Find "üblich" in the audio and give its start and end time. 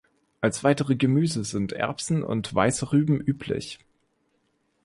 3.21-3.77